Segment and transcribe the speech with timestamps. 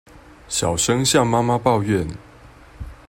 [0.47, 2.07] 小聲向媽媽抱怨